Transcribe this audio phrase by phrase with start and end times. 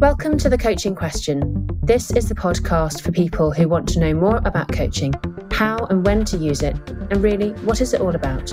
[0.00, 1.68] Welcome to the Coaching Question.
[1.82, 5.12] This is the podcast for people who want to know more about coaching,
[5.50, 8.50] how and when to use it, and really, what is it all about?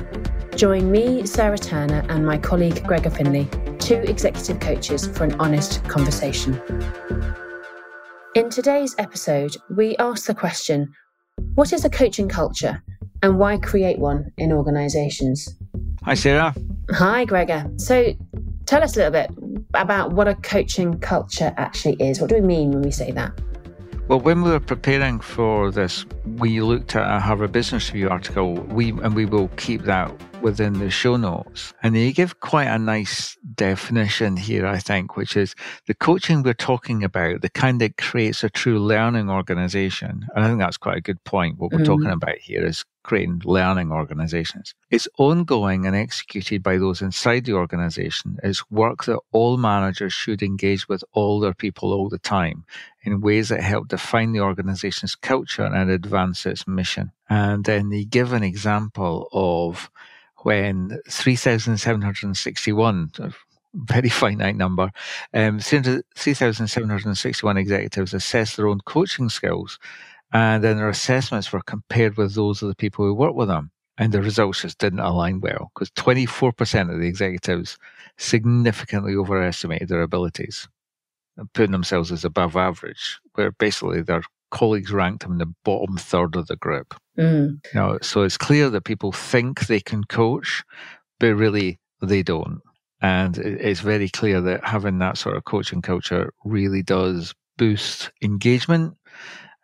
[0.57, 3.47] Join me, Sarah Turner, and my colleague Gregor Finley,
[3.79, 6.61] two executive coaches, for an honest conversation.
[8.35, 10.93] In today's episode, we ask the question
[11.55, 12.83] What is a coaching culture,
[13.23, 15.57] and why create one in organisations?
[16.03, 16.53] Hi, Sarah.
[16.91, 17.71] Hi, Gregor.
[17.77, 18.13] So,
[18.65, 19.46] tell us a little bit
[19.81, 22.19] about what a coaching culture actually is.
[22.19, 23.39] What do we mean when we say that?
[24.07, 26.05] Well, when we were preparing for this,
[26.37, 28.53] we looked at a Harvard Business Review article.
[28.53, 31.73] We and we will keep that within the show notes.
[31.83, 35.55] And they give quite a nice definition here, I think, which is
[35.87, 40.25] the coaching we're talking about, the kind that creates a true learning organization.
[40.33, 41.57] And I think that's quite a good point.
[41.57, 41.85] What we're mm.
[41.85, 44.75] talking about here is creating learning organizations.
[44.91, 48.37] It's ongoing and executed by those inside the organization.
[48.43, 52.65] It's work that all managers should engage with all their people all the time
[53.03, 57.13] in ways that help define the organization's culture and advance its mission.
[57.29, 59.89] And then they give an example of
[60.43, 63.31] when 3,761, a
[63.73, 64.91] very finite number,
[65.33, 69.79] um, 3,761 executives assess their own coaching skills
[70.33, 73.71] and then their assessments were compared with those of the people who work with them.
[73.99, 77.77] And the results just didn't align well because 24% of the executives
[78.17, 80.67] significantly overestimated their abilities,
[81.35, 84.21] and putting themselves as above average, where basically their
[84.51, 86.93] colleagues ranked them in the bottom third of the group.
[87.17, 87.59] Mm.
[87.73, 90.63] Know, so it's clear that people think they can coach,
[91.19, 92.61] but really they don't.
[93.01, 98.95] And it's very clear that having that sort of coaching culture really does boost engagement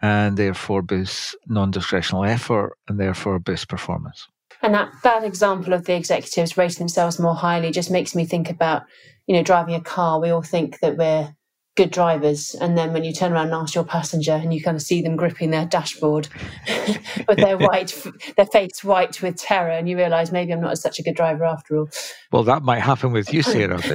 [0.03, 4.27] and therefore boosts non-discretional effort and therefore boosts performance.
[4.61, 8.49] And that, that example of the executives rating themselves more highly just makes me think
[8.49, 8.83] about,
[9.27, 10.19] you know, driving a car.
[10.19, 11.33] We all think that we're
[11.75, 12.53] good drivers.
[12.53, 15.01] And then when you turn around and ask your passenger and you kind of see
[15.01, 16.27] them gripping their dashboard
[17.27, 17.97] with their white,
[18.35, 21.45] their face white with terror, and you realize maybe I'm not such a good driver
[21.45, 21.89] after all.
[22.33, 23.79] Well, that might happen with you, Sarah.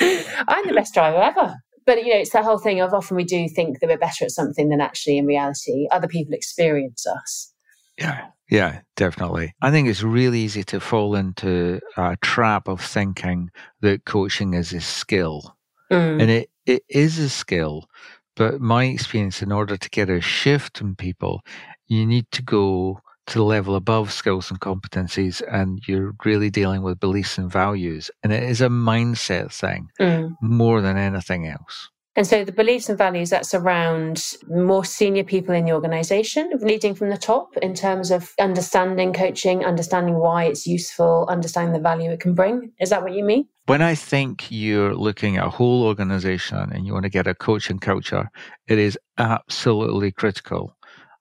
[0.00, 1.56] I'm the best driver ever
[1.88, 4.26] but you know it's that whole thing of often we do think that we're better
[4.26, 5.88] at something than actually in reality.
[5.90, 7.52] Other people experience us.
[7.96, 8.26] Yeah.
[8.50, 9.54] Yeah definitely.
[9.62, 13.50] I think it's really easy to fall into a trap of thinking
[13.80, 15.56] that coaching is a skill.
[15.90, 16.20] Mm.
[16.20, 17.88] and it, it is a skill
[18.36, 21.40] but my experience in order to get a shift in people
[21.86, 26.82] you need to go to the level above skills and competencies and you're really dealing
[26.82, 30.34] with beliefs and values and it is a mindset thing mm.
[30.40, 31.90] more than anything else.
[32.16, 36.96] And so the beliefs and values that's around more senior people in the organization leading
[36.96, 42.10] from the top in terms of understanding coaching understanding why it's useful understanding the value
[42.10, 42.72] it can bring.
[42.80, 43.46] Is that what you mean?
[43.66, 47.34] When I think you're looking at a whole organization and you want to get a
[47.34, 48.30] coaching culture,
[48.66, 50.74] it is absolutely critical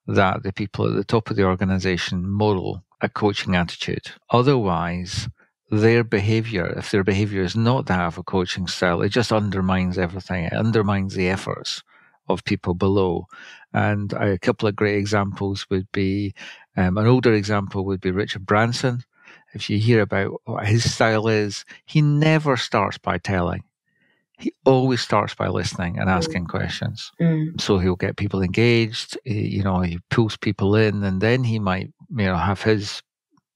[0.07, 4.11] that the people at the top of the organization model a coaching attitude.
[4.31, 5.29] Otherwise,
[5.69, 9.97] their behavior, if their behavior is not to have a coaching style, it just undermines
[9.97, 10.45] everything.
[10.45, 11.83] It undermines the efforts
[12.29, 13.27] of people below.
[13.73, 16.33] And a couple of great examples would be
[16.75, 19.03] um, an older example would be Richard Branson.
[19.53, 23.63] If you hear about what his style is, he never starts by telling
[24.37, 26.49] he always starts by listening and asking mm.
[26.49, 27.11] questions.
[27.19, 27.59] Mm.
[27.59, 31.59] So he'll get people engaged, he, you know, he pulls people in, and then he
[31.59, 33.01] might, you know, have his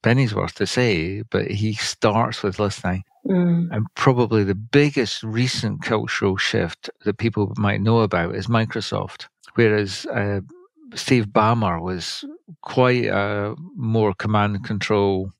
[0.02, 3.04] penny's worth to say, but he starts with listening.
[3.26, 3.68] Mm.
[3.70, 9.26] And probably the biggest recent cultural shift that people might know about is Microsoft.
[9.54, 10.40] Whereas uh,
[10.94, 12.24] Steve Ballmer was
[12.62, 15.30] quite a more command and control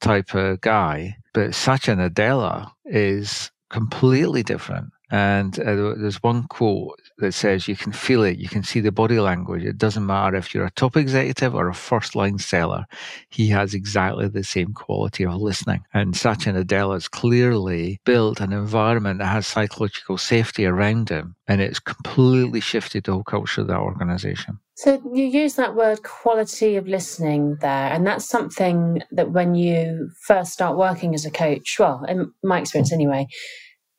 [0.00, 4.92] type of guy, but Satya Nadella is completely different.
[5.12, 8.90] And uh, there's one quote that says, You can feel it, you can see the
[8.90, 9.62] body language.
[9.62, 12.86] It doesn't matter if you're a top executive or a first line seller,
[13.28, 15.84] he has exactly the same quality of listening.
[15.92, 21.60] And Satya Nadella has clearly built an environment that has psychological safety around him, and
[21.60, 24.60] it's completely shifted the whole culture of that organization.
[24.76, 30.08] So you use that word quality of listening there, and that's something that when you
[30.26, 33.26] first start working as a coach, well, in my experience anyway,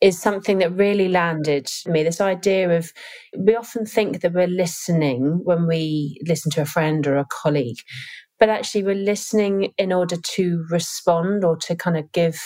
[0.04, 2.04] is something that really landed me.
[2.04, 2.92] This idea of
[3.38, 7.78] we often think that we're listening when we listen to a friend or a colleague,
[8.38, 12.38] but actually we're listening in order to respond or to kind of give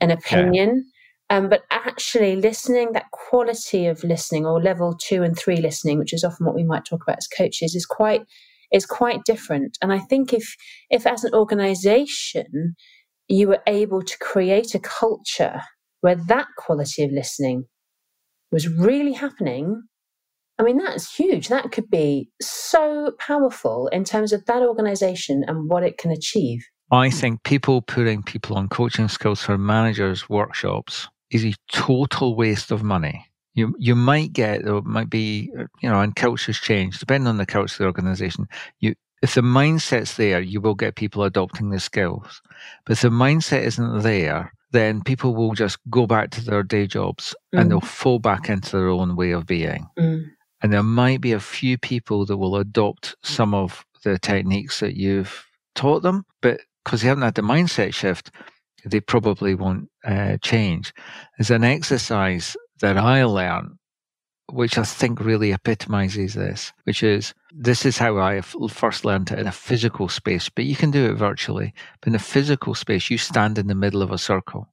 [0.00, 0.84] an opinion.
[1.30, 1.36] Yeah.
[1.36, 6.14] Um, but actually, listening, that quality of listening, or level two and three listening, which
[6.14, 8.22] is often what we might talk about as coaches, is quite
[8.72, 9.78] is quite different.
[9.82, 10.56] And I think if
[10.90, 12.74] if as an organization
[13.28, 15.60] you were able to create a culture
[16.00, 17.64] where that quality of listening
[18.50, 19.82] was really happening,
[20.58, 21.48] I mean, that's huge.
[21.48, 26.66] That could be so powerful in terms of that organization and what it can achieve.
[26.90, 32.70] I think people putting people on coaching skills for managers workshops is a total waste
[32.70, 33.26] of money.
[33.54, 35.50] You you might get there might be
[35.82, 38.46] you know and cultures change depending on the culture of the organization.
[38.80, 42.40] You if the mindset's there, you will get people adopting the skills.
[42.86, 46.86] But if the mindset isn't there, then people will just go back to their day
[46.86, 47.60] jobs mm.
[47.60, 49.86] and they'll fall back into their own way of being.
[49.98, 50.30] Mm.
[50.60, 54.96] And there might be a few people that will adopt some of the techniques that
[54.96, 58.30] you've taught them, but because they haven't had the mindset shift,
[58.84, 60.92] they probably won't uh, change.
[61.36, 63.76] There's an exercise that I learned,
[64.50, 69.38] which I think really epitomizes this, which is this is how I first learned it
[69.38, 71.74] in a physical space, but you can do it virtually.
[72.00, 74.68] But in a physical space, you stand in the middle of a circle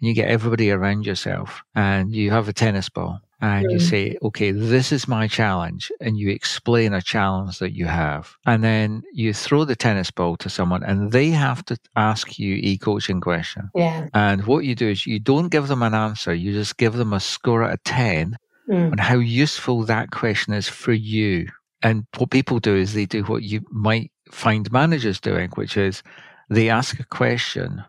[0.00, 3.72] and you get everybody around yourself and you have a tennis ball and mm.
[3.72, 5.92] you say, okay, this is my challenge.
[6.00, 8.36] And you explain a challenge that you have.
[8.46, 12.60] And then you throw the tennis ball to someone and they have to ask you
[12.62, 13.70] a coaching question.
[13.74, 14.08] Yeah.
[14.14, 17.12] And what you do is you don't give them an answer, you just give them
[17.12, 18.92] a score out of 10 mm.
[18.92, 21.48] on how useful that question is for you.
[21.82, 26.02] And what people do is they do what you might find managers doing, which is
[26.50, 27.84] they ask a question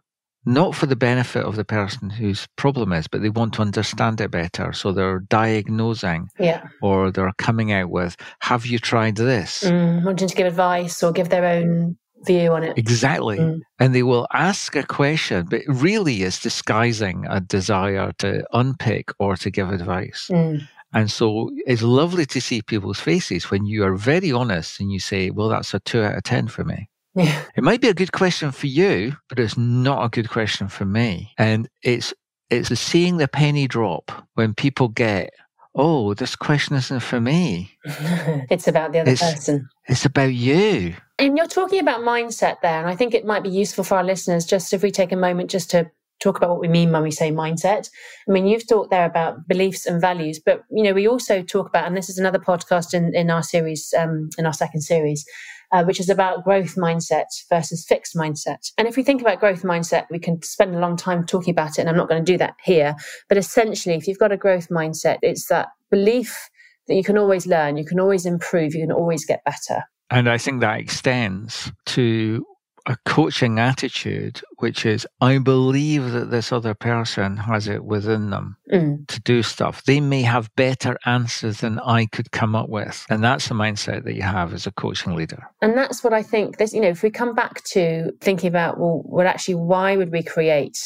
[0.45, 4.19] not for the benefit of the person whose problem is, but they want to understand
[4.19, 4.73] it better.
[4.73, 6.67] So they're diagnosing yeah.
[6.81, 9.63] or they're coming out with, have you tried this?
[9.63, 12.77] Mm, wanting to give advice or give their own view on it.
[12.77, 13.37] Exactly.
[13.37, 13.61] Mm.
[13.79, 19.35] And they will ask a question, but really is disguising a desire to unpick or
[19.37, 20.29] to give advice.
[20.31, 20.67] Mm.
[20.93, 24.99] And so it's lovely to see people's faces when you are very honest and you
[24.99, 26.89] say, well, that's a two out of 10 for me.
[27.15, 27.43] Yeah.
[27.55, 30.85] It might be a good question for you, but it's not a good question for
[30.85, 31.33] me.
[31.37, 32.13] And it's
[32.49, 35.29] it's seeing the penny drop when people get,
[35.75, 37.77] oh, this question isn't for me.
[37.85, 39.69] it's about the other it's, person.
[39.87, 40.95] It's about you.
[41.17, 44.03] And you're talking about mindset there, and I think it might be useful for our
[44.03, 45.89] listeners just if we take a moment just to
[46.19, 47.89] talk about what we mean when we say mindset.
[48.27, 51.67] I mean, you've talked there about beliefs and values, but you know, we also talk
[51.67, 55.25] about, and this is another podcast in, in our series, um, in our second series,
[55.71, 58.71] uh, which is about growth mindset versus fixed mindset.
[58.77, 61.77] And if we think about growth mindset, we can spend a long time talking about
[61.77, 62.95] it, and I'm not going to do that here.
[63.27, 66.49] But essentially, if you've got a growth mindset, it's that belief
[66.87, 69.83] that you can always learn, you can always improve, you can always get better.
[70.09, 72.43] And I think that extends to
[72.89, 78.57] a coaching attitude, which is, I believe that this other person has it within them
[78.69, 79.07] mm.
[79.07, 79.83] to do stuff.
[79.83, 83.05] They may have better answers than I could come up with.
[83.07, 85.47] And that's the mindset that you have as a coaching leader.
[85.61, 88.79] And that's what I think this, you know, if we come back to thinking about,
[88.79, 90.77] well, well, actually, why would we create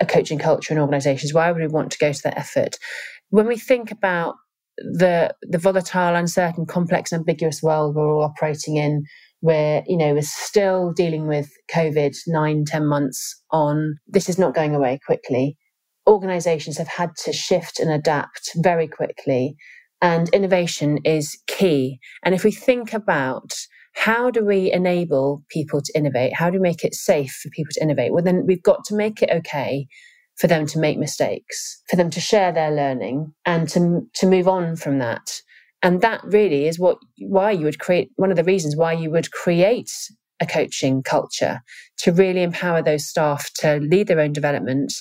[0.00, 1.32] a coaching culture in organizations?
[1.32, 2.76] Why would we want to go to that effort?
[3.30, 4.34] When we think about
[4.76, 9.04] the the volatile, uncertain, complex, ambiguous world we're all operating in,
[9.42, 13.96] where you know we're still dealing with covid nine ten months on.
[14.08, 15.56] This is not going away quickly.
[16.08, 19.54] Organizations have had to shift and adapt very quickly
[20.00, 22.00] and innovation is key.
[22.24, 23.52] And if we think about
[23.94, 27.70] how do we enable people to innovate how do we make it safe for people
[27.72, 29.86] to innovate well then we've got to make it okay
[30.38, 34.48] for them to make mistakes for them to share their learning and to to move
[34.48, 35.30] on from that
[35.82, 39.10] and that really is what why you would create one of the reasons why you
[39.10, 39.90] would create
[40.40, 41.60] a coaching culture
[41.98, 44.92] to really empower those staff to lead their own development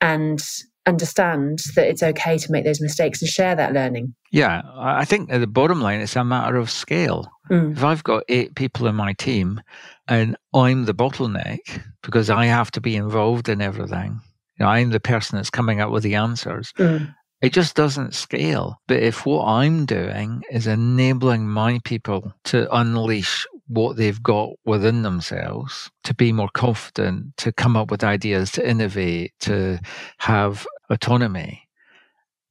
[0.00, 0.42] and
[0.86, 4.14] understand that it's okay to make those mistakes and share that learning.
[4.32, 7.30] Yeah, I think the bottom line is a matter of scale.
[7.50, 7.72] Mm.
[7.72, 9.60] If I've got eight people in my team
[10.08, 14.20] and I'm the bottleneck because I have to be involved in everything,
[14.58, 16.72] you know, I'm the person that's coming up with the answers.
[16.78, 17.14] Mm.
[17.42, 18.80] It just doesn't scale.
[18.86, 25.02] But if what I'm doing is enabling my people to unleash what they've got within
[25.02, 29.78] themselves, to be more confident, to come up with ideas, to innovate, to
[30.18, 31.66] have autonomy,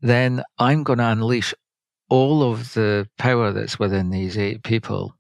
[0.01, 1.53] then I'm going to unleash
[2.10, 5.13] all of the power that's within these eight people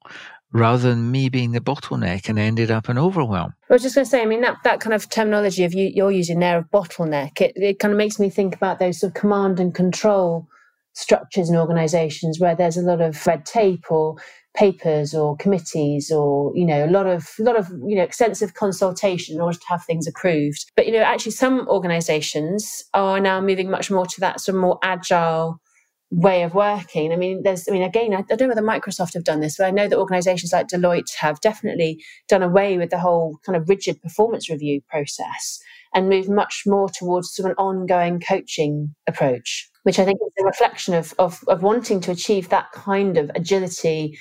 [0.51, 3.53] rather than me being the bottleneck and ended up in overwhelm.
[3.69, 5.91] I was just going to say, I mean, that, that kind of terminology of you,
[5.93, 9.11] you're using there of bottleneck, it, it kind of makes me think about those sort
[9.11, 10.47] of command and control
[10.93, 14.15] structures and organizations where there's a lot of red tape or
[14.55, 18.55] papers or committees or you know a lot of a lot of you know extensive
[18.55, 23.39] consultation in order to have things approved but you know actually some organizations are now
[23.39, 25.61] moving much more to that sort of more agile
[26.11, 27.13] way of working.
[27.13, 29.67] I mean, there's, I mean, again, I, don't know whether Microsoft have done this, but
[29.67, 33.69] I know that organizations like Deloitte have definitely done away with the whole kind of
[33.69, 35.59] rigid performance review process
[35.93, 39.69] and moved much more towards sort of an ongoing coaching approach.
[39.83, 43.31] which I think is a reflection of, of, of wanting to achieve that kind of
[43.35, 44.17] agility,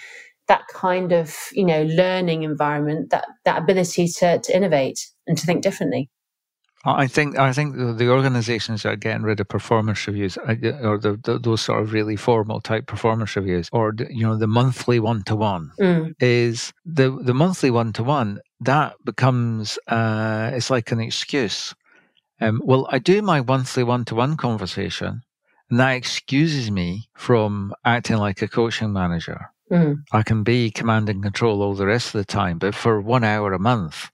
[0.46, 5.46] that kind of you know learning environment, that that ability to, to innovate and to
[5.46, 6.08] think differently.
[6.84, 11.18] I think I think the organisations that are getting rid of performance reviews, or the,
[11.22, 15.00] the, those sort of really formal type performance reviews, or the, you know the monthly
[15.00, 15.72] one to one,
[16.20, 21.74] is the the monthly one to one that becomes uh, it's like an excuse.
[22.40, 25.22] Um, well, I do my monthly one to one conversation,
[25.70, 29.50] and that excuses me from acting like a coaching manager.
[29.70, 30.04] Mm.
[30.12, 33.24] I can be command and control all the rest of the time, but for one
[33.24, 34.10] hour a month,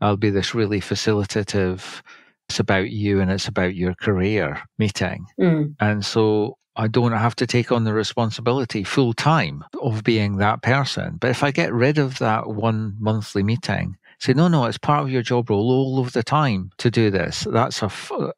[0.00, 2.02] I'll be this really facilitative,
[2.48, 5.26] it's about you and it's about your career meeting.
[5.38, 5.74] Mm.
[5.80, 10.62] And so I don't have to take on the responsibility full time of being that
[10.62, 11.18] person.
[11.20, 15.02] But if I get rid of that one monthly meeting, say, no, no, it's part
[15.02, 17.46] of your job role all of the time to do this.
[17.50, 17.90] That's a,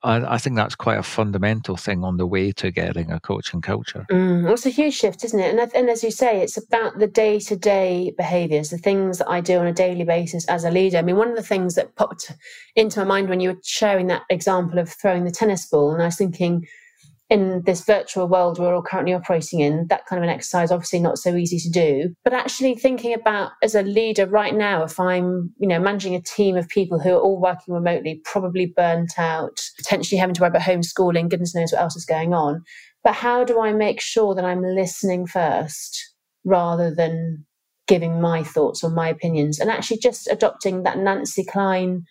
[0.03, 4.07] I think that's quite a fundamental thing on the way to getting a coaching culture.
[4.11, 5.59] Mm, well, it's a huge shift, isn't it?
[5.59, 9.29] And, and as you say, it's about the day to day behaviors, the things that
[9.29, 10.99] I do on a daily basis as a leader.
[10.99, 12.33] I mean, one of the things that popped
[12.77, 16.03] into my mind when you were sharing that example of throwing the tennis ball, and
[16.03, 16.67] I was thinking,
[17.33, 21.01] in this virtual world we're all currently operating in, that kind of an exercise obviously
[21.01, 22.15] not so easy to do.
[22.25, 26.21] But actually thinking about as a leader right now, if I'm, you know, managing a
[26.21, 30.51] team of people who are all working remotely, probably burnt out, potentially having to worry
[30.51, 32.63] about homeschooling, goodness knows what else is going on.
[33.03, 37.47] But how do I make sure that I'm listening first rather than
[37.89, 42.05] giving my thoughts or my opinions and actually just adopting that Nancy Kline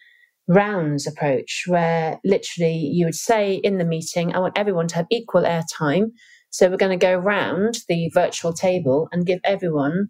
[0.48, 5.07] rounds approach where literally you would say in the meeting, I want everyone to have
[5.10, 6.07] equal airtime.
[6.50, 10.07] So we're going to go round the virtual table and give everyone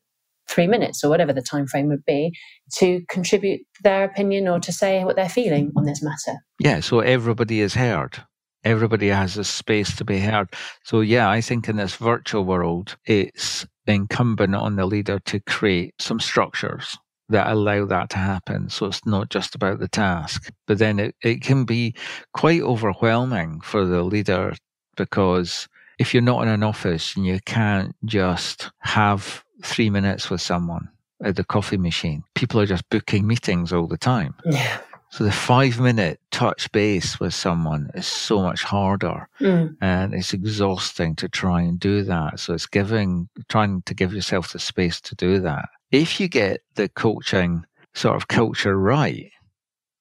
[0.49, 2.31] three minutes or whatever the time frame would be
[2.77, 6.39] to contribute their opinion or to say what they're feeling on this matter.
[6.59, 8.23] Yeah, so everybody is heard.
[8.63, 10.53] Everybody has a space to be heard.
[10.83, 15.93] So yeah, I think in this virtual world, it's incumbent on the leader to create
[15.99, 16.97] some structures
[17.31, 18.69] that allow that to happen.
[18.69, 20.51] So it's not just about the task.
[20.67, 21.95] But then it, it can be
[22.33, 24.53] quite overwhelming for the leader
[24.95, 25.67] because
[25.99, 30.89] if you're not in an office and you can't just have three minutes with someone
[31.23, 34.33] at the coffee machine, people are just booking meetings all the time.
[34.45, 34.79] Yeah.
[35.11, 39.75] So the five minute touch base with someone is so much harder Mm.
[39.81, 42.39] and it's exhausting to try and do that.
[42.39, 46.61] So it's giving, trying to give yourself the space to do that if you get
[46.75, 49.31] the coaching sort of culture right,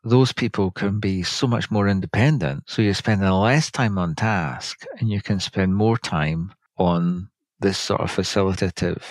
[0.05, 2.65] those people can be so much more independent.
[2.67, 7.29] So you're spending less time on task and you can spend more time on
[7.61, 9.03] this sort of facilitative,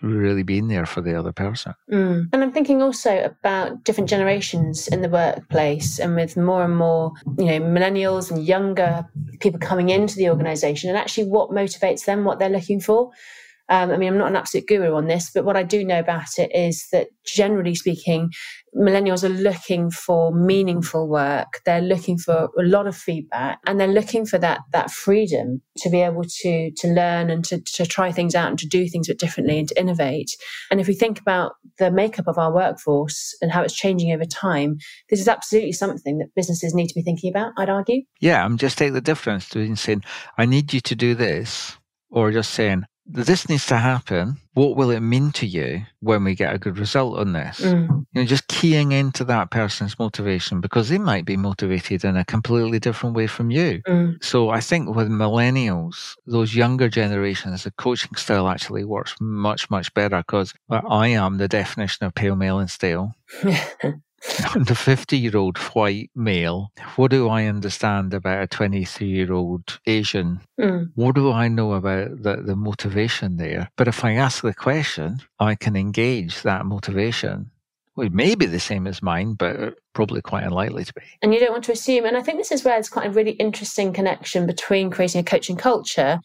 [0.00, 1.74] really being there for the other person.
[1.90, 2.28] Mm.
[2.32, 7.14] And I'm thinking also about different generations in the workplace and with more and more,
[7.36, 9.04] you know, millennials and younger
[9.40, 13.10] people coming into the organization and actually what motivates them, what they're looking for.
[13.68, 15.98] Um, I mean, I'm not an absolute guru on this, but what I do know
[15.98, 18.30] about it is that generally speaking,
[18.74, 21.60] millennials are looking for meaningful work.
[21.64, 25.90] They're looking for a lot of feedback and they're looking for that, that freedom to
[25.90, 29.08] be able to, to learn and to, to try things out and to do things
[29.18, 30.30] differently and to innovate.
[30.70, 34.24] And if we think about the makeup of our workforce and how it's changing over
[34.24, 34.78] time,
[35.10, 38.02] this is absolutely something that businesses need to be thinking about, I'd argue.
[38.20, 40.04] Yeah, I'm just take the difference between saying,
[40.36, 41.76] I need you to do this,
[42.10, 44.36] or just saying, this needs to happen.
[44.52, 47.60] What will it mean to you when we get a good result on this?
[47.60, 48.06] Mm.
[48.12, 52.24] You know, just keying into that person's motivation because they might be motivated in a
[52.24, 53.80] completely different way from you.
[53.86, 54.22] Mm.
[54.22, 59.92] So I think with millennials, those younger generations, the coaching style actually works much, much
[59.94, 63.14] better because I am the definition of pale, male, and stale.
[64.54, 66.72] The 50 year old white male.
[66.96, 70.40] What do I understand about a 23 year old Asian?
[70.58, 70.90] Mm.
[70.94, 73.70] What do I know about the, the motivation there?
[73.76, 77.50] But if I ask the question, I can engage that motivation.
[77.94, 81.02] Well, it may be the same as mine, but probably quite unlikely to be.
[81.22, 82.04] And you don't want to assume.
[82.04, 85.24] And I think this is where it's quite a really interesting connection between creating a
[85.24, 86.20] coaching culture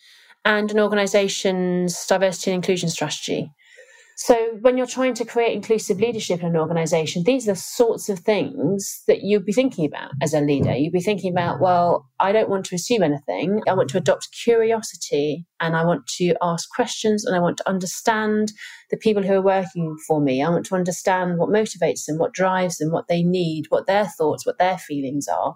[0.46, 3.52] and an organization's diversity and inclusion strategy.
[4.16, 8.10] So, when you're trying to create inclusive leadership in an organization, these are the sorts
[8.10, 10.76] of things that you'd be thinking about as a leader.
[10.76, 13.62] You'd be thinking about, well, I don't want to assume anything.
[13.68, 17.70] I want to adopt curiosity and I want to ask questions and I want to
[17.70, 18.52] understand
[18.92, 20.44] the people who are working for me.
[20.44, 24.06] I want to understand what motivates them, what drives them, what they need, what their
[24.06, 25.56] thoughts, what their feelings are.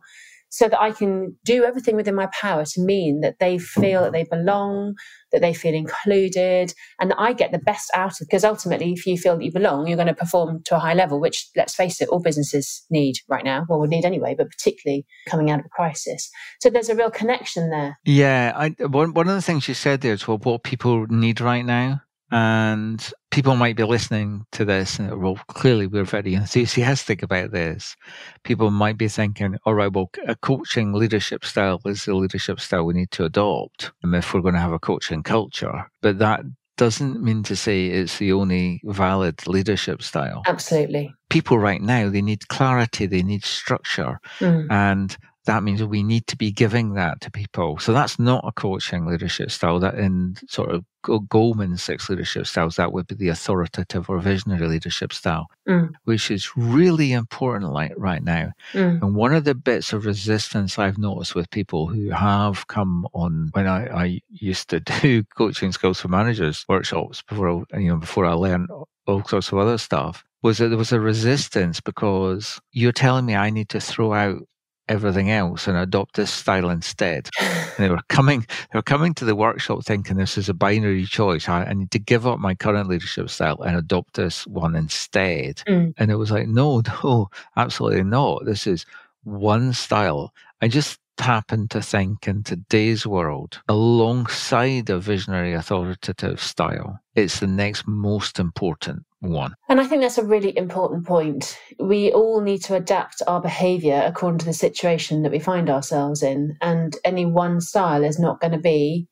[0.50, 4.14] So that I can do everything within my power to mean that they feel that
[4.14, 4.96] they belong,
[5.32, 8.28] that they feel included, and that I get the best out of.
[8.28, 10.94] Because ultimately, if you feel that you belong, you're going to perform to a high
[10.94, 13.66] level, which, let's face it, all businesses need right now.
[13.68, 16.30] Well, we need anyway, but particularly coming out of a crisis.
[16.62, 18.00] So there's a real connection there.
[18.06, 21.42] Yeah, I, one one of the things you said there is well, what people need
[21.42, 27.24] right now and people might be listening to this and well clearly we're very enthusiastic
[27.24, 27.96] about this.
[28.44, 32.84] People might be thinking all right well a coaching leadership style is the leadership style
[32.84, 35.90] we need to adopt and if we're going to have a coaching culture.
[36.02, 36.42] But that
[36.78, 40.44] doesn't mean to say it's the only valid leadership style.
[40.48, 41.14] Absolutely.
[41.30, 44.20] People right now they need clarity they need structure.
[44.40, 44.68] Mm.
[44.70, 45.18] and
[45.48, 47.80] that means we need to be giving that to people.
[47.80, 49.80] So that's not a coaching leadership style.
[49.80, 54.68] That in sort of Goleman six leadership styles, that would be the authoritative or visionary
[54.68, 55.90] leadership style, mm.
[56.04, 58.52] which is really important like right now.
[58.74, 59.02] Mm.
[59.02, 63.50] And one of the bits of resistance I've noticed with people who have come on
[63.54, 67.98] when I, I used to do coaching skills for managers workshops before I, you know
[67.98, 68.70] before I learned
[69.08, 73.36] all sorts of other stuff was that there was a resistance because you're telling me
[73.36, 74.42] I need to throw out
[74.90, 77.30] everything else and adopt this style instead.
[77.40, 78.42] and they were coming,
[78.72, 81.48] they were coming to the workshop thinking this is a binary choice.
[81.50, 85.62] I, I need to give up my current leadership style and adopt this one instead.
[85.68, 85.94] Mm.
[85.98, 88.46] And it was like, no, no, absolutely not.
[88.46, 88.86] This is
[89.24, 90.34] one style.
[90.62, 97.48] I just happen to think in today's world, alongside a visionary authoritative style, it's the
[97.48, 99.54] next most important one.
[99.70, 101.58] And I think that's a really important point.
[101.80, 106.22] We all need to adapt our behavior according to the situation that we find ourselves
[106.22, 106.56] in.
[106.62, 109.08] And any one style is not going to be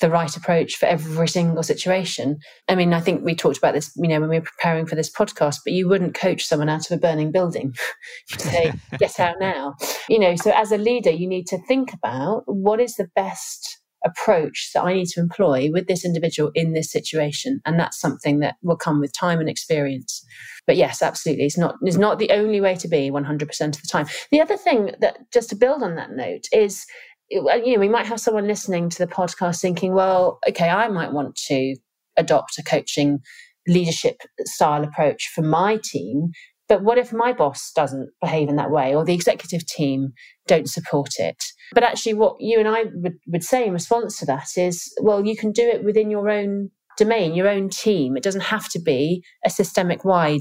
[0.00, 2.38] the right approach for every single situation.
[2.68, 4.94] I mean, I think we talked about this, you know, when we were preparing for
[4.94, 7.74] this podcast, but you wouldn't coach someone out of a burning building.
[8.30, 9.74] You'd say, get out now.
[10.08, 13.78] You know, so as a leader, you need to think about what is the best
[14.04, 17.60] approach that I need to employ with this individual in this situation.
[17.66, 20.24] And that's something that will come with time and experience.
[20.66, 21.46] But yes, absolutely.
[21.46, 24.06] It's not, it's not the only way to be 100% of the time.
[24.30, 26.86] The other thing that, just to build on that note, is
[27.30, 31.12] you know, we might have someone listening to the podcast thinking, well, okay, I might
[31.12, 31.76] want to
[32.16, 33.20] adopt a coaching
[33.66, 36.30] leadership style approach for my team.
[36.68, 40.12] But what if my boss doesn't behave in that way or the executive team
[40.46, 41.42] don't support it?
[41.72, 45.24] But actually, what you and I would, would say in response to that is, well,
[45.24, 48.16] you can do it within your own domain, your own team.
[48.16, 50.40] It doesn't have to be a systemic wide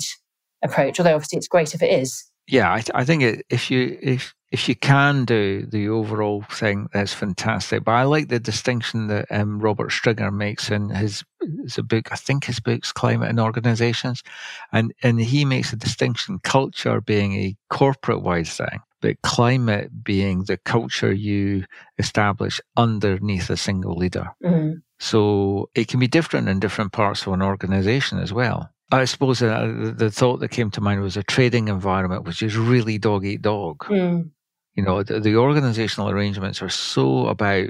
[0.64, 2.30] approach, although obviously it's great if it is.
[2.48, 6.88] Yeah, I, I think it, if you if if you can do the overall thing,
[6.94, 7.84] that's fantastic.
[7.84, 12.12] But I like the distinction that um, Robert Stringer makes in his, his book.
[12.12, 14.24] I think his book's Climate and Organizations,
[14.72, 20.58] and and he makes a distinction: culture being a corporate-wide thing, but climate being the
[20.58, 21.66] culture you
[21.98, 24.30] establish underneath a single leader.
[24.42, 24.78] Mm-hmm.
[25.00, 28.70] So it can be different in different parts of an organization as well.
[28.92, 32.58] I suppose uh, the thought that came to mind was a trading environment, which is
[32.58, 33.80] really dog eat dog.
[33.86, 34.30] Mm.
[34.76, 37.68] You know, the, the, organizational arrangements are so about,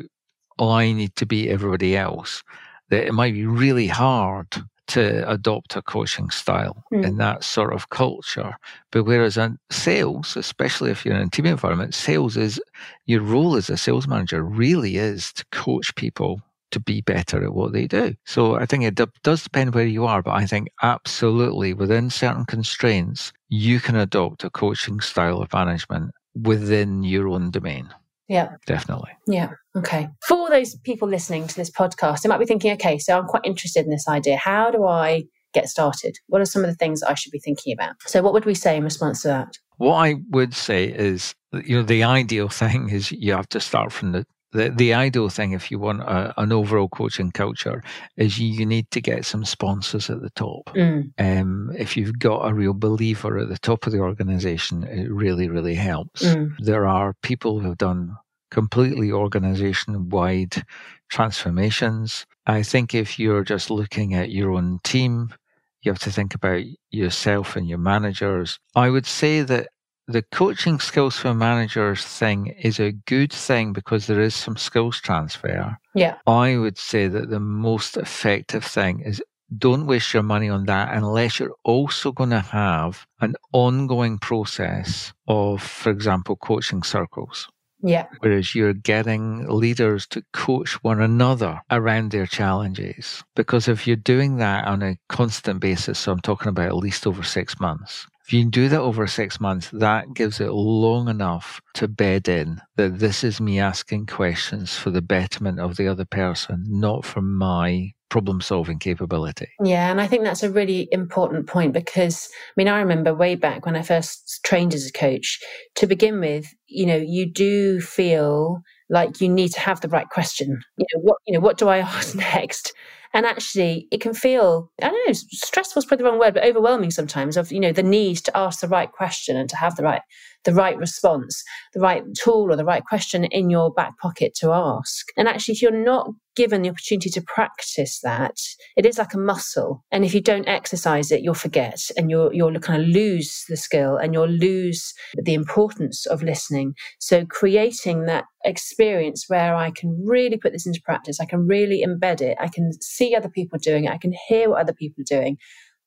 [0.59, 2.43] oh, I need to beat everybody else,
[2.89, 4.47] that it might be really hard
[4.87, 7.03] to adopt a coaching style mm.
[7.03, 8.55] in that sort of culture.
[8.91, 12.61] But whereas in sales, especially if you're in a team environment, sales is
[13.05, 17.53] your role as a sales manager really is to coach people to be better at
[17.53, 18.15] what they do.
[18.25, 22.09] So I think it d- does depend where you are, but I think absolutely within
[22.09, 27.89] certain constraints, you can adopt a coaching style of management within your own domain.
[28.27, 28.49] Yeah.
[28.65, 29.11] Definitely.
[29.27, 29.51] Yeah.
[29.75, 30.09] Okay.
[30.27, 33.45] For those people listening to this podcast, they might be thinking, okay, so I'm quite
[33.45, 34.35] interested in this idea.
[34.35, 36.17] How do I get started?
[36.27, 37.95] What are some of the things I should be thinking about?
[38.05, 39.57] So, what would we say in response to that?
[39.77, 43.93] What I would say is, you know, the ideal thing is you have to start
[43.93, 47.83] from the the, the ideal thing if you want a, an overall coaching culture
[48.15, 51.11] is you, you, need to get some sponsors at the top mm.
[51.17, 55.49] um, if you've got a real believer at the top of the organization it really
[55.49, 56.51] really helps mm.
[56.59, 58.15] there are people who have done
[58.49, 60.63] completely organization wide
[61.09, 65.33] transformations i think if you're just looking at your own team
[65.81, 69.67] you have to think about yourself and your managers i would say that
[70.07, 75.01] the coaching skills for managers thing is a good thing because there is some skills
[75.01, 75.77] transfer.
[75.93, 76.15] Yeah.
[76.25, 79.21] I would say that the most effective thing is
[79.57, 85.13] don't waste your money on that unless you're also going to have an ongoing process
[85.27, 87.47] of, for example, coaching circles.
[87.81, 88.07] Yeah.
[88.19, 93.23] Whereas you're getting leaders to coach one another around their challenges.
[93.35, 97.05] Because if you're doing that on a constant basis, so I'm talking about at least
[97.05, 101.61] over six months, if you do that over six months, that gives it long enough
[101.75, 106.03] to bed in that this is me asking questions for the betterment of the other
[106.03, 109.47] person, not for my problem solving capability.
[109.63, 113.35] Yeah, and I think that's a really important point because I mean I remember way
[113.35, 115.39] back when I first trained as a coach
[115.75, 120.09] to begin with, you know, you do feel like you need to have the right
[120.09, 120.59] question.
[120.77, 122.73] You know, what you know, what do I ask next?
[123.13, 126.43] And actually, it can feel, I don't know, stressful is probably the wrong word, but
[126.43, 129.75] overwhelming sometimes of, you know, the need to ask the right question and to have
[129.75, 130.01] the right,
[130.47, 134.53] the right response, the right tool or the right question in your back pocket to
[134.53, 135.05] ask.
[135.17, 136.07] And actually, if you're not
[136.37, 138.37] given the opportunity to practice that,
[138.77, 139.83] it is like a muscle.
[139.91, 143.57] And if you don't exercise it, you'll forget and you'll, you'll kind of lose the
[143.57, 146.75] skill and you'll lose the importance of listening.
[146.99, 151.83] So creating that experience where I can really put this into practice, I can really
[151.85, 155.01] embed it, I can see other people doing it, I can hear what other people
[155.01, 155.37] are doing,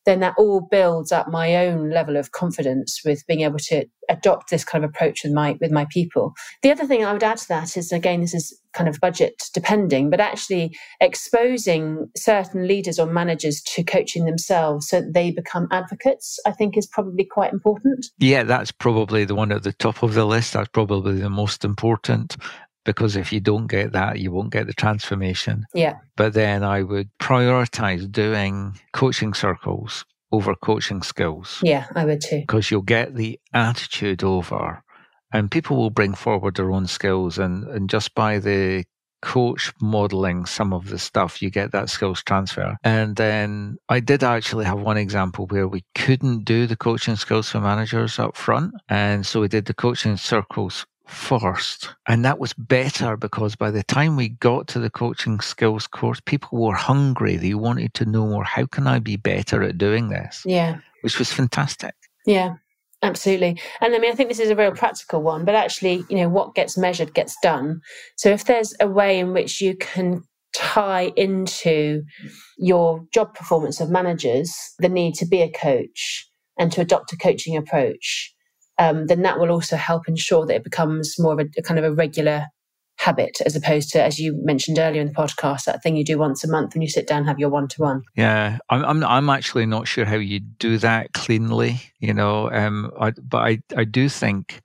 [0.07, 4.51] then that all builds up my own level of confidence with being able to adopt
[4.51, 6.33] this kind of approach with my with my people.
[6.63, 9.35] The other thing I would add to that is again this is kind of budget
[9.53, 15.67] depending, but actually exposing certain leaders or managers to coaching themselves so that they become
[15.71, 18.07] advocates, I think is probably quite important.
[18.19, 20.53] Yeah, that's probably the one at the top of the list.
[20.53, 22.37] That's probably the most important
[22.85, 25.67] because if you don't get that, you won't get the transformation.
[25.75, 25.97] Yeah.
[26.17, 31.61] But then I would prioritize doing coaching circles over coaching skills.
[31.63, 32.41] Yeah, I would too.
[32.41, 34.83] Because you'll get the attitude over
[35.33, 38.85] and people will bring forward their own skills and, and just by the
[39.23, 42.77] coach modeling some of the stuff, you get that skills transfer.
[42.83, 47.51] And then I did actually have one example where we couldn't do the coaching skills
[47.51, 48.73] for managers up front.
[48.89, 51.91] And so we did the coaching circles first.
[52.07, 56.21] And that was better because by the time we got to the coaching skills course,
[56.25, 57.37] people were hungry.
[57.37, 58.45] They wanted to know more.
[58.45, 60.43] How can I be better at doing this?
[60.47, 60.79] Yeah.
[61.03, 61.95] Which was fantastic.
[62.27, 62.55] Yeah.
[63.03, 63.59] Absolutely.
[63.81, 66.29] And I mean, I think this is a real practical one, but actually, you know,
[66.29, 67.81] what gets measured gets done.
[68.17, 72.03] So if there's a way in which you can tie into
[72.59, 77.17] your job performance of managers the need to be a coach and to adopt a
[77.17, 78.35] coaching approach,
[78.81, 81.79] um, then that will also help ensure that it becomes more of a, a, kind
[81.79, 82.47] of a regular
[82.99, 86.19] habit as opposed to, as you mentioned earlier in the podcast, that thing you do
[86.19, 88.03] once a month when you sit down and have your one to one.
[88.17, 92.91] Yeah, I'm, I'm, I'm actually not sure how you do that cleanly, you know, um,
[92.99, 94.63] I, but I, I do think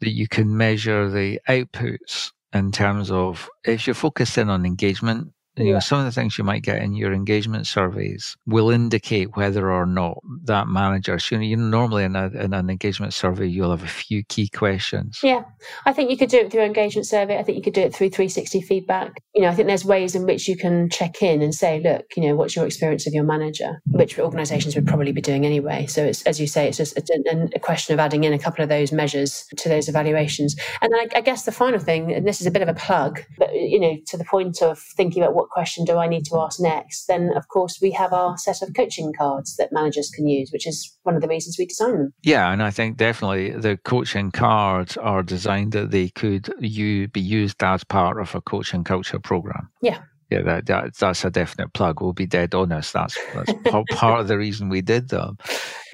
[0.00, 5.32] that you can measure the outputs in terms of if you're focused in on engagement
[5.56, 9.36] you know, some of the things you might get in your engagement surveys will indicate
[9.36, 11.18] whether or not that manager.
[11.18, 14.48] So, you know, normally in, a, in an engagement survey, you'll have a few key
[14.48, 15.20] questions.
[15.22, 15.44] Yeah,
[15.86, 17.38] I think you could do it through engagement survey.
[17.38, 19.22] I think you could do it through 360 feedback.
[19.34, 22.04] You know, I think there's ways in which you can check in and say, look,
[22.16, 25.86] you know, what's your experience of your manager, which organisations would probably be doing anyway.
[25.86, 28.62] So it's as you say, it's just a, a question of adding in a couple
[28.62, 30.54] of those measures to those evaluations.
[30.82, 33.22] And I, I guess the final thing, and this is a bit of a plug,
[33.38, 36.24] but you know, to the point of thinking about what what question do I need
[36.26, 40.10] to ask next, then of course we have our set of coaching cards that managers
[40.10, 42.12] can use, which is one of the reasons we design them.
[42.22, 47.20] Yeah, and I think definitely the coaching cards are designed that they could you be
[47.20, 49.68] used as part of a coaching culture program.
[49.82, 50.00] Yeah.
[50.30, 52.00] Yeah, that, that, that's a definite plug.
[52.00, 52.92] We'll be dead honest.
[52.92, 55.38] That's that's part, part of the reason we did them.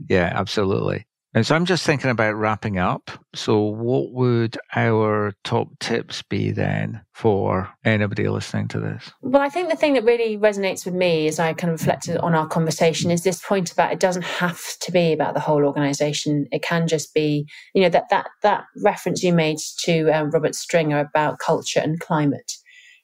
[0.08, 1.06] Yeah, absolutely.
[1.34, 3.10] And so I'm just thinking about wrapping up.
[3.34, 9.10] So, what would our top tips be then for anybody listening to this?
[9.22, 12.18] Well, I think the thing that really resonates with me as I kind of reflected
[12.18, 15.64] on our conversation is this point about it doesn't have to be about the whole
[15.64, 16.46] organization.
[16.52, 20.54] It can just be, you know, that that that reference you made to um, Robert
[20.54, 22.52] Stringer about culture and climate.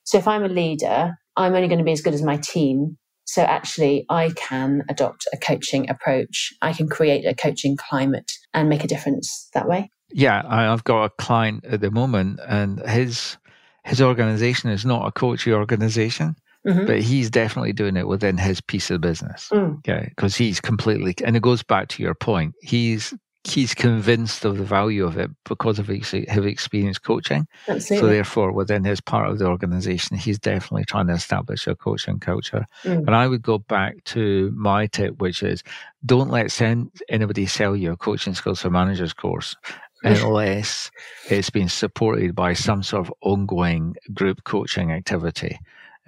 [0.05, 2.98] So, if I'm a leader, I'm only going to be as good as my team.
[3.29, 6.51] So actually, I can adopt a coaching approach.
[6.63, 9.91] I can create a coaching climate and make a difference that way.
[10.11, 13.37] Yeah, I've got a client at the moment, and his
[13.85, 16.37] his organization is not a coaching organization.
[16.67, 16.87] Mm-hmm.
[16.87, 19.49] But he's definitely doing it within his piece of business.
[19.53, 19.79] Mm.
[19.79, 20.07] Okay.
[20.09, 22.55] Because he's completely, and it goes back to your point.
[22.63, 23.15] He's
[23.45, 27.47] he's convinced of the value of it because of his, his experience coaching.
[27.69, 27.97] Absolutely.
[27.97, 32.19] So therefore, within his part of the organization, he's definitely trying to establish a coaching
[32.19, 32.67] culture.
[32.85, 33.07] Mm.
[33.07, 35.63] And I would go back to my tip, which is
[36.05, 39.57] don't let send anybody sell you a coaching skills for managers course
[40.03, 40.91] unless
[41.29, 45.59] it's been supported by some sort of ongoing group coaching activity.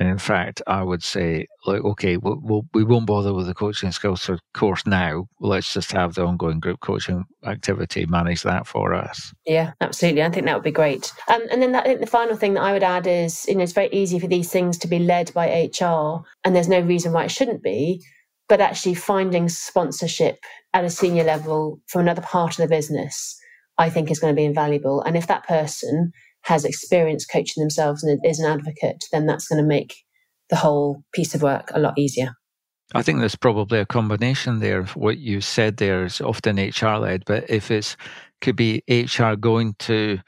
[0.01, 3.55] In fact, I would say, like, okay, we'll, we'll, we will not bother with the
[3.55, 5.29] coaching skills course now.
[5.41, 9.35] Let's just have the ongoing group coaching activity manage that for us.
[9.45, 10.23] Yeah, absolutely.
[10.23, 11.13] I think that would be great.
[11.29, 13.57] Um, and then that, I think the final thing that I would add is, you
[13.57, 16.81] know, it's very easy for these things to be led by HR, and there's no
[16.81, 18.03] reason why it shouldn't be.
[18.49, 20.39] But actually, finding sponsorship
[20.73, 23.39] at a senior level from another part of the business,
[23.77, 25.03] I think, is going to be invaluable.
[25.03, 29.63] And if that person has experience coaching themselves and is an advocate, then that's going
[29.63, 29.95] to make
[30.49, 32.35] the whole piece of work a lot easier.
[32.93, 34.83] I think there's probably a combination there.
[34.83, 37.97] What you said there is often HR led, but if it's
[38.41, 40.19] could be HR going to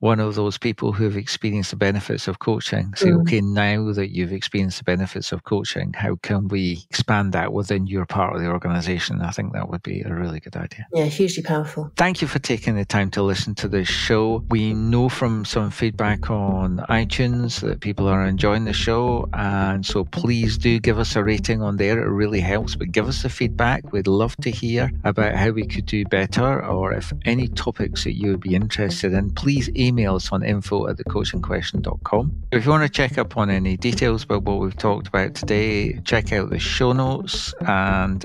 [0.00, 2.92] one of those people who have experienced the benefits of coaching.
[2.96, 3.20] Say, mm.
[3.22, 7.86] okay, now that you've experienced the benefits of coaching, how can we expand that within
[7.86, 9.20] your part of the organization?
[9.20, 10.86] I think that would be a really good idea.
[10.92, 11.92] Yeah, hugely powerful.
[11.96, 14.42] Thank you for taking the time to listen to this show.
[14.48, 19.28] We know from some feedback on iTunes that people are enjoying the show.
[19.34, 22.00] And so please do give us a rating on there.
[22.00, 22.74] It really helps.
[22.74, 23.92] But give us the feedback.
[23.92, 28.14] We'd love to hear about how we could do better or if any topics that
[28.14, 32.32] you would be interested in, please email us on info at thecoachingquestion.com.
[32.52, 36.00] If you want to check up on any details about what we've talked about today,
[36.00, 38.24] check out the show notes and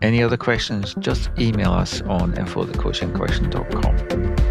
[0.00, 4.43] any other questions, just email us on info at thecoachingquestion.com.